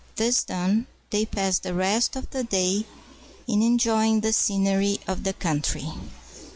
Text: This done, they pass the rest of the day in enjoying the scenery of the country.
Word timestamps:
This 0.15 0.43
done, 0.43 0.87
they 1.11 1.27
pass 1.27 1.59
the 1.59 1.75
rest 1.75 2.15
of 2.15 2.27
the 2.31 2.43
day 2.43 2.87
in 3.47 3.61
enjoying 3.61 4.21
the 4.21 4.33
scenery 4.33 4.99
of 5.05 5.23
the 5.25 5.33
country. 5.33 5.91